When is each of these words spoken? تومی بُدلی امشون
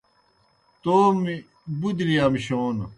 تومی 0.91 1.37
بُدلی 1.79 2.17
امشون 2.25 2.77